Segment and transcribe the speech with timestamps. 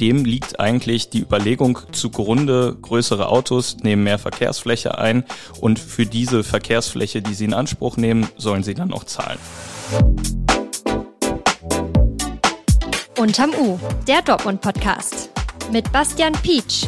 [0.00, 5.24] Dem liegt eigentlich die Überlegung zugrunde, größere Autos nehmen mehr Verkehrsfläche ein
[5.60, 9.38] und für diese Verkehrsfläche, die sie in Anspruch nehmen, sollen sie dann auch zahlen.
[13.18, 15.30] Unterm U, der Dortmund-Podcast
[15.72, 16.86] mit Bastian Pietsch.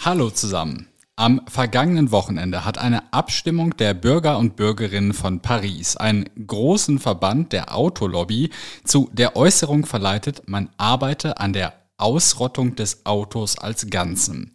[0.00, 0.88] Hallo zusammen.
[1.16, 7.52] Am vergangenen Wochenende hat eine Abstimmung der Bürger und Bürgerinnen von Paris, einen großen Verband
[7.52, 8.50] der Autolobby,
[8.82, 14.52] zu der Äußerung verleitet, man arbeite an der Ausrottung des Autos als Ganzen.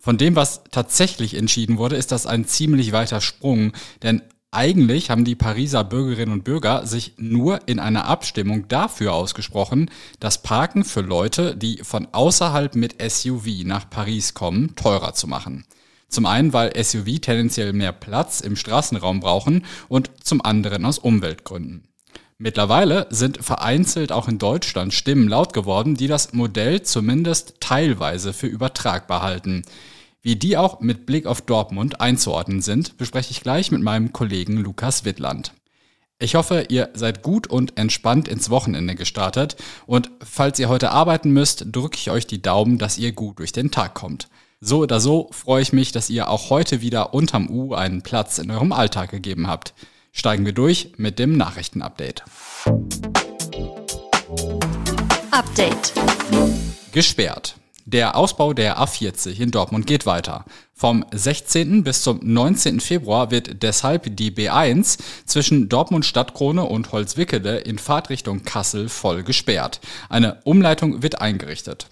[0.00, 3.72] Von dem, was tatsächlich entschieden wurde, ist das ein ziemlich weiter Sprung,
[4.02, 9.90] denn eigentlich haben die Pariser Bürgerinnen und Bürger sich nur in einer Abstimmung dafür ausgesprochen,
[10.20, 15.66] das Parken für Leute, die von außerhalb mit SUV nach Paris kommen, teurer zu machen.
[16.08, 21.87] Zum einen, weil SUV tendenziell mehr Platz im Straßenraum brauchen und zum anderen aus Umweltgründen.
[22.40, 28.46] Mittlerweile sind vereinzelt auch in Deutschland Stimmen laut geworden, die das Modell zumindest teilweise für
[28.46, 29.64] übertragbar halten.
[30.22, 34.56] Wie die auch mit Blick auf Dortmund einzuordnen sind, bespreche ich gleich mit meinem Kollegen
[34.56, 35.52] Lukas Wittland.
[36.20, 41.32] Ich hoffe, ihr seid gut und entspannt ins Wochenende gestartet und falls ihr heute arbeiten
[41.32, 44.28] müsst, drücke ich euch die Daumen, dass ihr gut durch den Tag kommt.
[44.60, 48.38] So oder so freue ich mich, dass ihr auch heute wieder unterm U einen Platz
[48.38, 49.74] in eurem Alltag gegeben habt.
[50.12, 52.24] Steigen wir durch mit dem Nachrichtenupdate.
[55.30, 55.92] Update.
[56.92, 57.56] Gesperrt.
[57.84, 60.44] Der Ausbau der A40 in Dortmund geht weiter.
[60.74, 61.84] Vom 16.
[61.84, 62.80] bis zum 19.
[62.80, 69.80] Februar wird deshalb die B1 zwischen Dortmund Stadtkrone und Holzwickede in Fahrtrichtung Kassel voll gesperrt.
[70.10, 71.88] Eine Umleitung wird eingerichtet.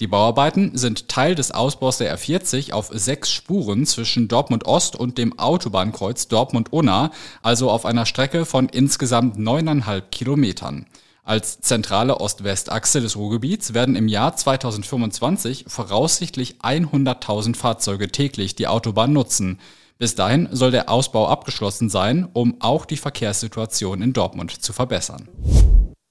[0.00, 5.18] Die Bauarbeiten sind Teil des Ausbaus der R40 auf sechs Spuren zwischen Dortmund Ost und
[5.18, 7.10] dem Autobahnkreuz Dortmund-Unna,
[7.42, 10.86] also auf einer Strecke von insgesamt neuneinhalb Kilometern.
[11.24, 19.12] Als zentrale Ost-West-Achse des Ruhrgebiets werden im Jahr 2025 voraussichtlich 100.000 Fahrzeuge täglich die Autobahn
[19.12, 19.58] nutzen.
[19.98, 25.28] Bis dahin soll der Ausbau abgeschlossen sein, um auch die Verkehrssituation in Dortmund zu verbessern.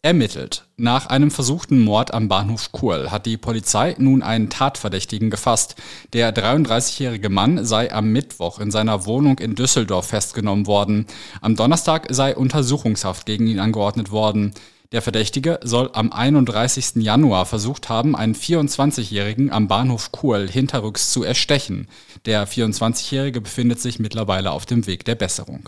[0.07, 0.63] Ermittelt.
[0.77, 5.75] Nach einem versuchten Mord am Bahnhof Kurl hat die Polizei nun einen Tatverdächtigen gefasst.
[6.13, 11.07] Der 33-jährige Mann sei am Mittwoch in seiner Wohnung in Düsseldorf festgenommen worden.
[11.41, 14.53] Am Donnerstag sei Untersuchungshaft gegen ihn angeordnet worden.
[14.93, 17.03] Der Verdächtige soll am 31.
[17.03, 21.89] Januar versucht haben, einen 24-Jährigen am Bahnhof Kurl hinterrücks zu erstechen.
[22.25, 25.67] Der 24-Jährige befindet sich mittlerweile auf dem Weg der Besserung.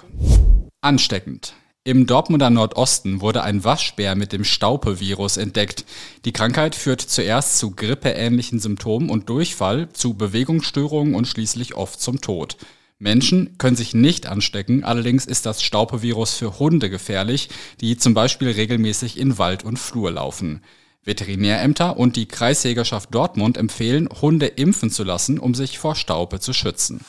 [0.80, 1.56] Ansteckend.
[1.86, 5.86] Im Dortmunder Nordosten wurde ein Waschbär mit dem Staupe-Virus entdeckt.
[6.26, 12.20] Die Krankheit führt zuerst zu grippeähnlichen Symptomen und Durchfall, zu Bewegungsstörungen und schließlich oft zum
[12.20, 12.58] Tod.
[12.98, 17.48] Menschen können sich nicht anstecken, allerdings ist das Staupevirus für Hunde gefährlich,
[17.80, 20.62] die zum Beispiel regelmäßig in Wald und Flur laufen.
[21.06, 26.52] Veterinärämter und die Kreisjägerschaft Dortmund empfehlen, Hunde impfen zu lassen, um sich vor Staupe zu
[26.52, 27.06] schützen.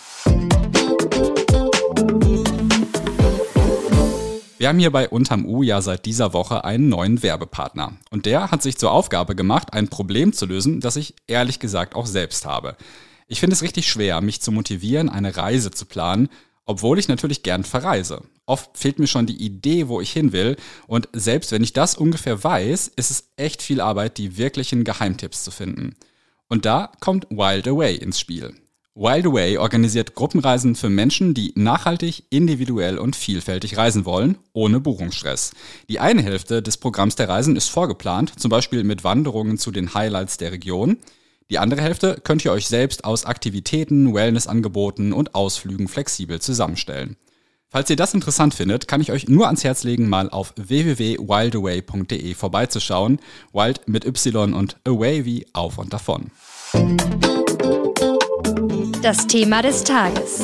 [4.60, 7.94] Wir haben hier bei Unterm U ja seit dieser Woche einen neuen Werbepartner.
[8.10, 11.94] Und der hat sich zur Aufgabe gemacht, ein Problem zu lösen, das ich ehrlich gesagt
[11.94, 12.76] auch selbst habe.
[13.26, 16.28] Ich finde es richtig schwer, mich zu motivieren, eine Reise zu planen,
[16.66, 18.21] obwohl ich natürlich gern verreise.
[18.44, 20.56] Oft fehlt mir schon die Idee, wo ich hin will.
[20.87, 25.42] Und selbst wenn ich das ungefähr weiß, ist es echt viel Arbeit, die wirklichen Geheimtipps
[25.42, 25.97] zu finden.
[26.48, 28.53] Und da kommt Wild Away ins Spiel.
[29.00, 35.53] Wild Away organisiert Gruppenreisen für Menschen, die nachhaltig, individuell und vielfältig reisen wollen, ohne Buchungsstress.
[35.88, 39.94] Die eine Hälfte des Programms der Reisen ist vorgeplant, zum Beispiel mit Wanderungen zu den
[39.94, 40.99] Highlights der Region.
[41.49, 47.16] Die andere Hälfte könnt ihr euch selbst aus Aktivitäten, Wellnessangeboten und Ausflügen flexibel zusammenstellen.
[47.71, 52.34] Falls ihr das interessant findet, kann ich euch nur ans Herz legen, mal auf www.wildaway.de
[52.34, 53.19] vorbeizuschauen.
[53.55, 56.31] Wild mit Y und Away wie auf und davon.
[59.03, 60.43] Das Thema des Tages.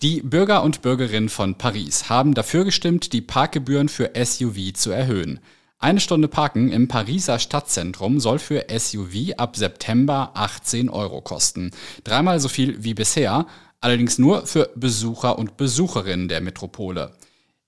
[0.00, 5.40] Die Bürger und Bürgerinnen von Paris haben dafür gestimmt, die Parkgebühren für SUV zu erhöhen.
[5.78, 11.72] Eine Stunde Parken im Pariser Stadtzentrum soll für SUV ab September 18 Euro kosten.
[12.02, 13.46] Dreimal so viel wie bisher,
[13.82, 17.12] allerdings nur für Besucher und Besucherinnen der Metropole.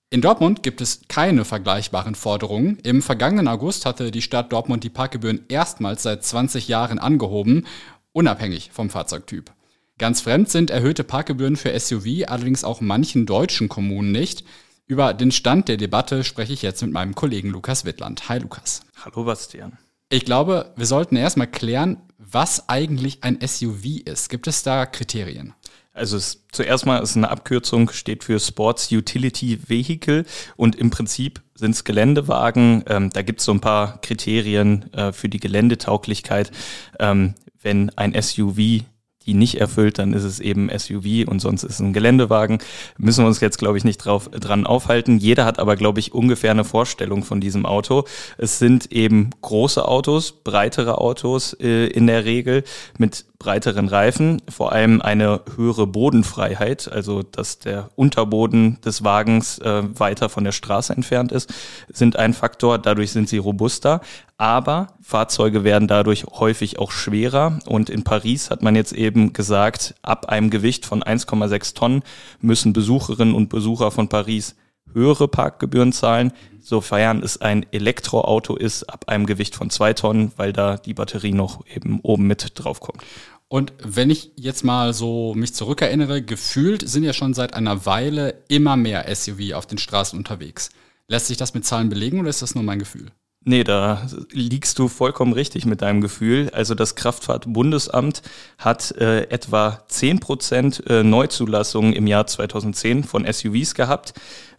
[0.09, 2.79] In Dortmund gibt es keine vergleichbaren Forderungen.
[2.83, 7.67] Im vergangenen August hatte die Stadt Dortmund die Parkgebühren erstmals seit 20 Jahren angehoben,
[8.11, 9.51] unabhängig vom Fahrzeugtyp.
[9.97, 14.43] Ganz fremd sind erhöhte Parkgebühren für SUV allerdings auch manchen deutschen Kommunen nicht.
[14.87, 18.27] Über den Stand der Debatte spreche ich jetzt mit meinem Kollegen Lukas Wittland.
[18.27, 18.81] Hi Lukas.
[19.03, 19.77] Hallo Bastian.
[20.09, 24.29] Ich glaube, wir sollten erstmal klären, was eigentlich ein SUV ist.
[24.29, 25.53] Gibt es da Kriterien?
[25.93, 30.25] Also es, zuerst mal ist eine Abkürzung, steht für Sports Utility Vehicle
[30.57, 32.83] und im Prinzip sind es Geländewagen.
[32.87, 36.51] Ähm, da gibt es so ein paar Kriterien äh, für die Geländetauglichkeit.
[36.99, 38.83] Ähm, wenn ein SUV
[39.25, 42.59] die nicht erfüllt, dann ist es eben SUV und sonst ist es ein Geländewagen.
[42.97, 45.17] Müssen wir uns jetzt, glaube ich, nicht drauf, dran aufhalten.
[45.17, 48.05] Jeder hat aber, glaube ich, ungefähr eine Vorstellung von diesem Auto.
[48.37, 52.63] Es sind eben große Autos, breitere Autos äh, in der Regel
[52.97, 59.83] mit breiteren Reifen, vor allem eine höhere Bodenfreiheit, also dass der Unterboden des Wagens äh,
[59.99, 61.53] weiter von der Straße entfernt ist,
[61.89, 62.77] sind ein Faktor.
[62.77, 64.01] Dadurch sind sie robuster.
[64.37, 67.59] Aber Fahrzeuge werden dadurch häufig auch schwerer.
[67.65, 72.03] Und in Paris hat man jetzt eben gesagt, ab einem Gewicht von 1,6 Tonnen
[72.41, 74.55] müssen Besucherinnen und Besucher von Paris
[74.95, 80.51] höhere Parkgebühren zahlen, sofern es ein Elektroauto ist, ab einem Gewicht von zwei Tonnen, weil
[80.51, 83.03] da die Batterie noch eben oben mit draufkommt.
[83.47, 88.43] Und wenn ich jetzt mal so mich zurückerinnere, gefühlt sind ja schon seit einer Weile
[88.47, 90.71] immer mehr SUV auf den Straßen unterwegs.
[91.07, 93.11] Lässt sich das mit Zahlen belegen oder ist das nur mein Gefühl?
[93.47, 96.49] Nee, da liegst du vollkommen richtig mit deinem Gefühl.
[96.51, 98.23] Also das Kraftfahrtbundesamt
[98.57, 104.15] hat äh, etwa 10 Prozent äh, Neuzulassungen im Jahr 2010 von SUVs gehabt.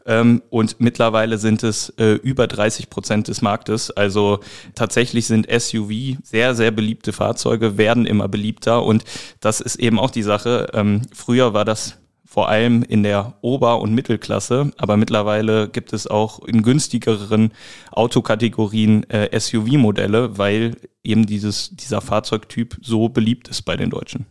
[0.07, 3.91] Ähm, und mittlerweile sind es äh, über 30 Prozent des Marktes.
[3.91, 4.39] Also
[4.77, 8.85] tatsächlich sind SUV sehr, sehr beliebte Fahrzeuge, werden immer beliebter.
[8.85, 9.03] Und
[9.41, 10.69] das ist eben auch die Sache.
[10.75, 11.99] Ähm, früher war das
[12.37, 17.51] vor allem in der Ober- und Mittelklasse, aber mittlerweile gibt es auch in günstigeren
[17.93, 24.27] Autokategorien äh, SUV-Modelle, weil eben dieses, dieser Fahrzeugtyp so beliebt ist bei den Deutschen.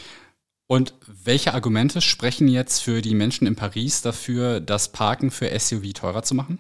[0.68, 0.94] Und
[1.24, 6.22] welche Argumente sprechen jetzt für die Menschen in Paris dafür, das Parken für SUV teurer
[6.22, 6.60] zu machen?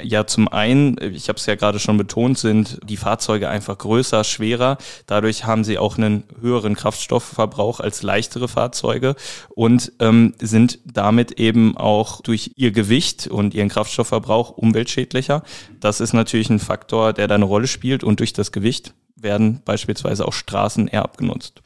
[0.00, 4.24] Ja, zum einen, ich habe es ja gerade schon betont, sind die Fahrzeuge einfach größer,
[4.24, 4.78] schwerer.
[5.04, 9.16] Dadurch haben sie auch einen höheren Kraftstoffverbrauch als leichtere Fahrzeuge
[9.50, 15.42] und ähm, sind damit eben auch durch ihr Gewicht und ihren Kraftstoffverbrauch umweltschädlicher.
[15.78, 19.60] Das ist natürlich ein Faktor, der da eine Rolle spielt und durch das Gewicht werden
[19.62, 21.60] beispielsweise auch Straßen eher abgenutzt.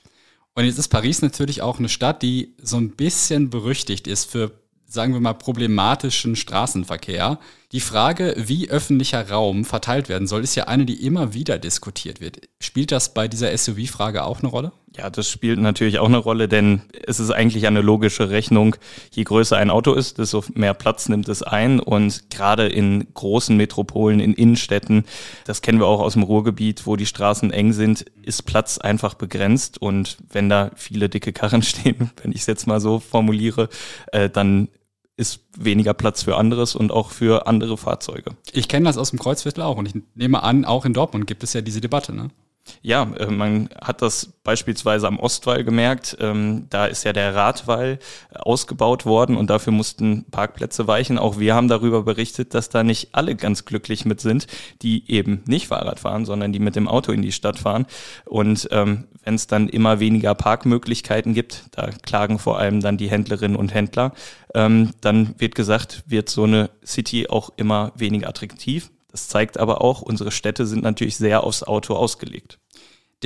[0.54, 4.50] Und jetzt ist Paris natürlich auch eine Stadt, die so ein bisschen berüchtigt ist für
[4.88, 7.38] sagen wir mal, problematischen Straßenverkehr.
[7.72, 12.20] Die Frage, wie öffentlicher Raum verteilt werden soll, ist ja eine, die immer wieder diskutiert
[12.20, 12.48] wird.
[12.60, 14.72] Spielt das bei dieser SUV-Frage auch eine Rolle?
[14.96, 18.76] Ja, das spielt natürlich auch eine Rolle, denn es ist eigentlich eine logische Rechnung.
[19.10, 21.80] Je größer ein Auto ist, desto mehr Platz nimmt es ein.
[21.80, 25.04] Und gerade in großen Metropolen, in Innenstädten,
[25.44, 29.14] das kennen wir auch aus dem Ruhrgebiet, wo die Straßen eng sind, ist Platz einfach
[29.14, 29.82] begrenzt.
[29.82, 33.68] Und wenn da viele dicke Karren stehen, wenn ich es jetzt mal so formuliere,
[34.12, 34.68] äh, dann
[35.16, 38.32] ist weniger Platz für anderes und auch für andere Fahrzeuge.
[38.52, 41.42] Ich kenne das aus dem Kreuzviertel auch und ich nehme an, auch in Dortmund gibt
[41.42, 42.30] es ja diese Debatte, ne?
[42.82, 46.16] Ja, äh, man hat das beispielsweise am Ostwall gemerkt.
[46.20, 47.98] Ähm, da ist ja der Radwall
[48.32, 51.18] ausgebaut worden und dafür mussten Parkplätze weichen.
[51.18, 54.46] Auch wir haben darüber berichtet, dass da nicht alle ganz glücklich mit sind,
[54.82, 57.86] die eben nicht Fahrrad fahren, sondern die mit dem Auto in die Stadt fahren.
[58.24, 63.10] Und ähm, wenn es dann immer weniger Parkmöglichkeiten gibt, da klagen vor allem dann die
[63.10, 64.12] Händlerinnen und Händler,
[64.54, 68.90] ähm, dann wird gesagt, wird so eine City auch immer weniger attraktiv.
[69.16, 72.58] Das zeigt aber auch, unsere Städte sind natürlich sehr aufs Auto ausgelegt.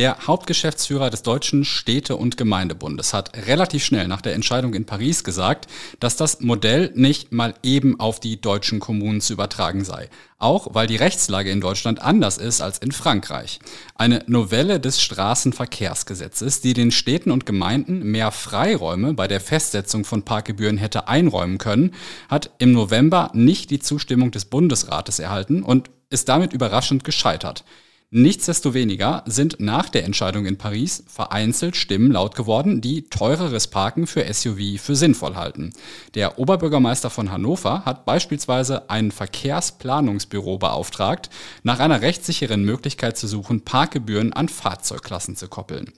[0.00, 5.24] Der Hauptgeschäftsführer des Deutschen Städte- und Gemeindebundes hat relativ schnell nach der Entscheidung in Paris
[5.24, 5.66] gesagt,
[6.00, 10.08] dass das Modell nicht mal eben auf die deutschen Kommunen zu übertragen sei.
[10.38, 13.58] Auch weil die Rechtslage in Deutschland anders ist als in Frankreich.
[13.94, 20.22] Eine Novelle des Straßenverkehrsgesetzes, die den Städten und Gemeinden mehr Freiräume bei der Festsetzung von
[20.22, 21.92] Parkgebühren hätte einräumen können,
[22.30, 27.64] hat im November nicht die Zustimmung des Bundesrates erhalten und ist damit überraschend gescheitert.
[28.12, 34.24] Nichtsdestoweniger sind nach der Entscheidung in Paris vereinzelt Stimmen laut geworden, die teureres Parken für
[34.34, 35.72] SUV für sinnvoll halten.
[36.16, 41.30] Der Oberbürgermeister von Hannover hat beispielsweise ein Verkehrsplanungsbüro beauftragt,
[41.62, 45.92] nach einer rechtssicheren Möglichkeit zu suchen, Parkgebühren an Fahrzeugklassen zu koppeln.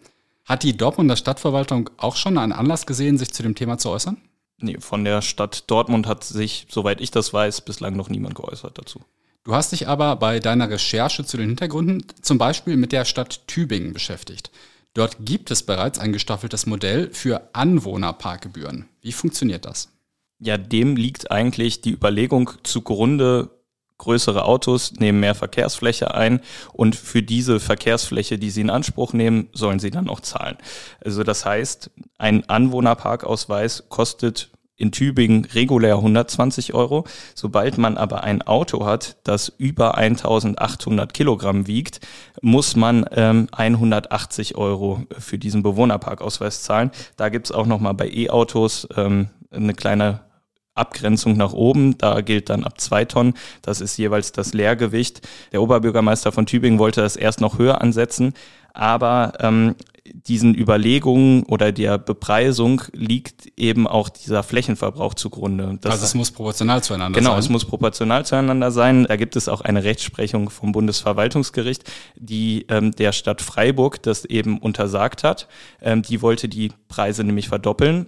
[0.45, 4.19] Hat die Dortmunder Stadtverwaltung auch schon einen Anlass gesehen, sich zu dem Thema zu äußern?
[4.59, 8.77] Nee, von der Stadt Dortmund hat sich, soweit ich das weiß, bislang noch niemand geäußert
[8.77, 9.01] dazu.
[9.45, 13.47] Du hast dich aber bei deiner Recherche zu den Hintergründen zum Beispiel mit der Stadt
[13.49, 14.53] Tübingen beschäftigt.
[14.95, 18.89] Dort gibt es bereits ein gestaffeltes Modell für Anwohnerparkgebühren.
[19.01, 19.89] Wie funktioniert das?
[20.39, 23.51] Ja, dem liegt eigentlich die Überlegung zugrunde,
[23.99, 26.41] größere Autos nehmen mehr Verkehrsfläche ein
[26.73, 30.57] und für diese Verkehrsfläche, die sie in Anspruch nehmen, sollen sie dann auch zahlen.
[31.05, 34.52] Also das heißt, ein Anwohnerparkausweis kostet
[34.83, 37.05] in Tübingen regulär 120 Euro.
[37.37, 42.01] Sobald man aber ein Auto hat, das über 1800 Kilogramm wiegt,
[42.43, 46.91] muss man ähm, 180 Euro für diesen Bewohnerparkausweis zahlen.
[47.17, 50.21] Da gibt's auch nochmal bei E-Autos ähm, eine kleine
[50.75, 53.35] Abgrenzung nach oben, da gilt dann ab zwei Tonnen.
[53.61, 55.21] Das ist jeweils das Leergewicht.
[55.53, 58.33] Der Oberbürgermeister von Tübingen wollte das erst noch höher ansetzen,
[58.73, 59.77] aber ähm,
[60.15, 65.79] diesen Überlegungen oder der Bepreisung liegt eben auch dieser Flächenverbrauch zugrunde.
[65.81, 67.37] Das also es muss proportional zueinander genau, sein.
[67.37, 69.05] Genau, es muss proportional zueinander sein.
[69.05, 74.59] Da gibt es auch eine Rechtsprechung vom Bundesverwaltungsgericht, die ähm, der Stadt Freiburg das eben
[74.59, 75.49] untersagt hat.
[75.81, 78.07] Ähm, die wollte die Preise nämlich verdoppeln.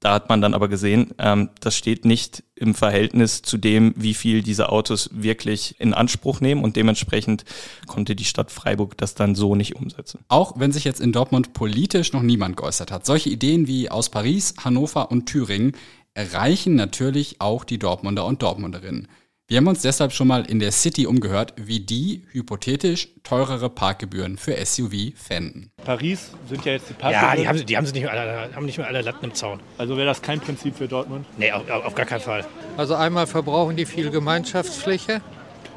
[0.00, 4.14] Da hat man dann aber gesehen, ähm, das steht nicht im Verhältnis zu dem, wie
[4.14, 7.44] viel diese Autos wirklich in Anspruch nehmen und dementsprechend
[7.86, 10.20] konnte die Stadt Freiburg das dann so nicht umsetzen.
[10.28, 13.06] Auch wenn sich jetzt in Dortmund politisch noch niemand geäußert hat.
[13.06, 15.72] Solche Ideen wie aus Paris, Hannover und Thüringen
[16.14, 19.08] erreichen natürlich auch die Dortmunder und Dortmunderinnen.
[19.48, 24.38] Wir haben uns deshalb schon mal in der City umgehört, wie die hypothetisch teurere Parkgebühren
[24.38, 25.70] für SUV fänden.
[25.84, 27.36] Paris sind ja jetzt die Parkgebühren.
[27.36, 29.34] Ja, die haben, die haben, sie nicht mehr alle, haben nicht mehr alle Latten im
[29.34, 29.60] Zaun.
[29.78, 31.26] Also wäre das kein Prinzip für Dortmund?
[31.38, 32.44] Nee, auf, auf gar keinen Fall.
[32.76, 35.20] Also einmal verbrauchen die viel Gemeinschaftsfläche.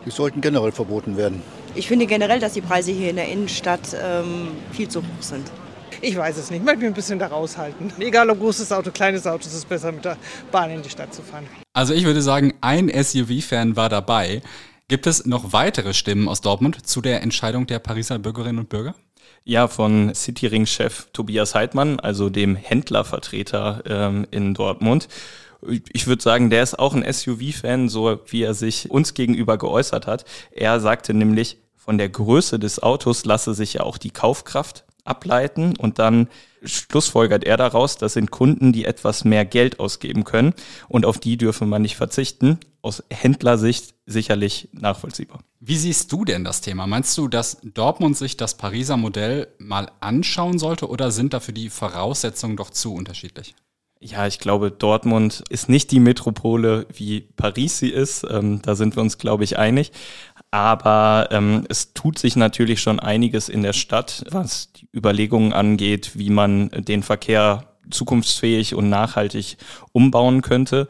[0.04, 1.44] Die sollten generell verboten werden.
[1.76, 5.46] Ich finde generell, dass die Preise hier in der Innenstadt ähm, viel zu hoch sind.
[6.02, 6.60] Ich weiß es nicht.
[6.60, 7.92] Ich möchte mich ein bisschen da raushalten.
[8.00, 10.18] Egal ob großes Auto, kleines Auto, es ist besser mit der
[10.52, 11.46] Bahn in die Stadt zu fahren.
[11.74, 14.42] Also ich würde sagen, ein SUV-Fan war dabei.
[14.88, 18.96] Gibt es noch weitere Stimmen aus Dortmund zu der Entscheidung der Pariser Bürgerinnen und Bürger?
[19.44, 25.08] Ja, von Cityring-Chef Tobias Heidmann, also dem Händlervertreter ähm, in Dortmund.
[25.92, 30.08] Ich würde sagen, der ist auch ein SUV-Fan, so wie er sich uns gegenüber geäußert
[30.08, 30.26] hat.
[30.52, 35.76] Er sagte nämlich, von der Größe des Autos lasse sich ja auch die Kaufkraft ableiten
[35.76, 36.28] und dann
[36.64, 40.54] schlussfolgert er daraus, das sind Kunden, die etwas mehr Geld ausgeben können
[40.88, 42.60] und auf die dürfen man nicht verzichten.
[42.82, 45.42] Aus Händlersicht sicherlich nachvollziehbar.
[45.60, 46.88] Wie siehst du denn das Thema?
[46.88, 51.70] Meinst du, dass Dortmund sich das Pariser Modell mal anschauen sollte oder sind dafür die
[51.70, 53.56] Voraussetzungen doch zu unterschiedlich?
[54.02, 58.26] Ja, ich glaube, Dortmund ist nicht die Metropole, wie Paris sie ist.
[58.30, 59.92] Ähm, da sind wir uns, glaube ich, einig.
[60.52, 66.12] Aber ähm, es tut sich natürlich schon einiges in der Stadt, was die Überlegungen angeht,
[66.16, 69.58] wie man den Verkehr zukunftsfähig und nachhaltig
[69.92, 70.88] umbauen könnte.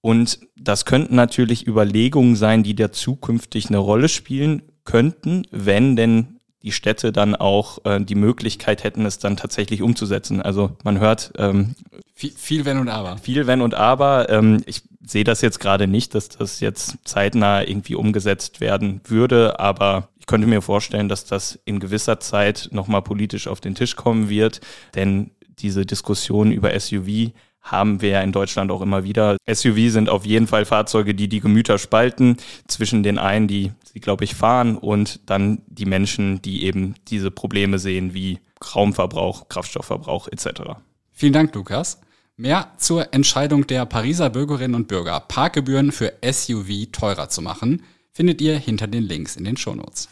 [0.00, 6.33] Und das könnten natürlich Überlegungen sein, die da zukünftig eine Rolle spielen könnten, wenn denn
[6.64, 10.40] die Städte dann auch äh, die Möglichkeit hätten, es dann tatsächlich umzusetzen.
[10.40, 11.74] Also man hört ähm,
[12.14, 13.18] viel, viel Wenn und Aber.
[13.18, 14.30] Viel Wenn und Aber.
[14.30, 19.60] Ähm, ich sehe das jetzt gerade nicht, dass das jetzt zeitnah irgendwie umgesetzt werden würde,
[19.60, 23.94] aber ich könnte mir vorstellen, dass das in gewisser Zeit nochmal politisch auf den Tisch
[23.94, 24.62] kommen wird,
[24.94, 27.32] denn diese Diskussion über SUV
[27.64, 29.36] haben wir ja in Deutschland auch immer wieder.
[29.50, 32.36] SUV sind auf jeden Fall Fahrzeuge, die die Gemüter spalten
[32.68, 37.30] zwischen den einen, die sie, glaube ich, fahren und dann die Menschen, die eben diese
[37.30, 38.38] Probleme sehen wie
[38.74, 40.76] Raumverbrauch, Kraftstoffverbrauch etc.
[41.12, 42.00] Vielen Dank, Lukas.
[42.36, 48.40] Mehr zur Entscheidung der Pariser Bürgerinnen und Bürger, Parkgebühren für SUV teurer zu machen, findet
[48.40, 50.08] ihr hinter den Links in den Shownotes.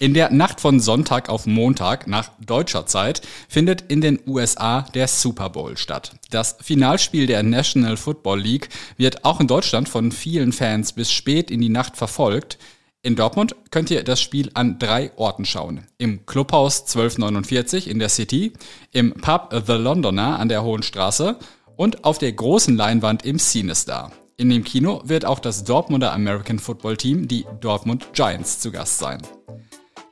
[0.00, 5.06] In der Nacht von Sonntag auf Montag nach deutscher Zeit findet in den USA der
[5.06, 6.12] Super Bowl statt.
[6.30, 11.50] Das Finalspiel der National Football League wird auch in Deutschland von vielen Fans bis spät
[11.50, 12.56] in die Nacht verfolgt.
[13.02, 15.86] In Dortmund könnt ihr das Spiel an drei Orten schauen.
[15.98, 18.54] Im Clubhaus 1249 in der City,
[18.92, 21.36] im Pub The Londoner an der Hohen Straße
[21.76, 24.12] und auf der großen Leinwand im Cinestar.
[24.38, 28.98] In dem Kino wird auch das Dortmunder American Football Team, die Dortmund Giants, zu Gast
[28.98, 29.20] sein.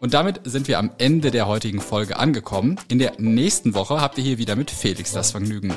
[0.01, 2.77] Und damit sind wir am Ende der heutigen Folge angekommen.
[2.89, 5.77] In der nächsten Woche habt ihr hier wieder mit Felix das Vergnügen.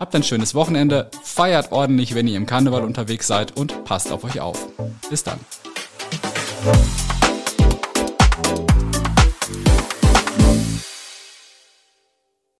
[0.00, 4.24] Habt ein schönes Wochenende, feiert ordentlich, wenn ihr im Karneval unterwegs seid und passt auf
[4.24, 4.66] euch auf.
[5.08, 5.38] Bis dann.